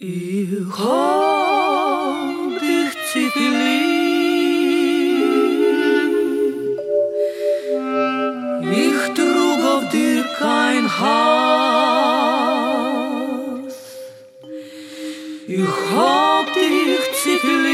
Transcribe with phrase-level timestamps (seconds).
[0.00, 0.48] Ich
[0.78, 3.18] hab dich zu.
[8.70, 11.18] Ich trug auf dir kein Hass.
[15.48, 17.67] Ich hab dich zu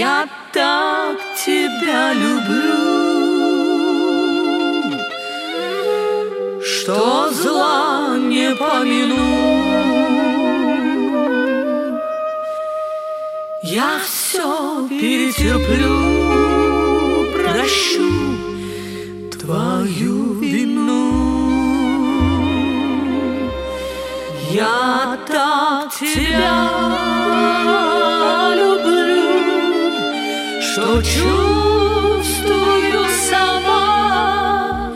[0.00, 3.02] Я так тебя люблю,
[6.64, 9.28] что зла не помяну.
[13.62, 15.98] Я все перетерплю,
[17.34, 18.10] прощу
[19.38, 21.12] твою вину.
[24.50, 26.59] Я так тебя
[30.80, 34.94] что чувствую сама,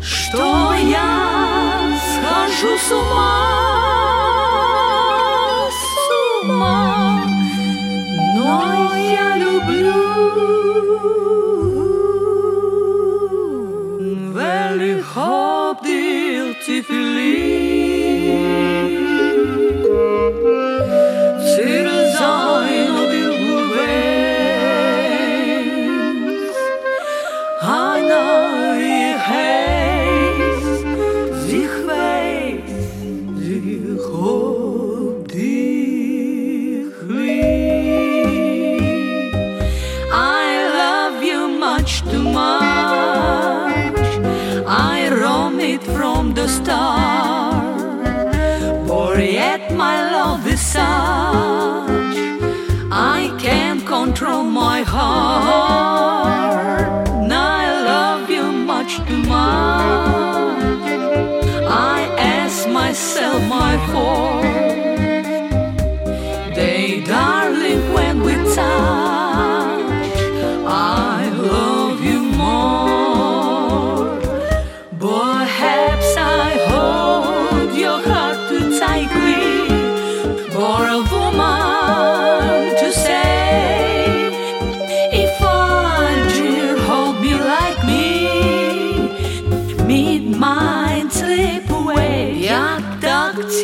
[0.00, 3.46] что я схожу с ума,
[5.70, 7.22] с ума,
[8.34, 8.50] но
[8.96, 9.94] я люблю.
[15.14, 17.79] Hopp till till Till
[54.82, 56.18] heart.
[57.08, 60.19] And I love you much too much.
[62.90, 64.89] I sell my form.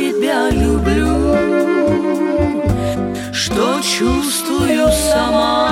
[0.07, 1.35] Тебя люблю,
[3.33, 5.66] что чувствую сама,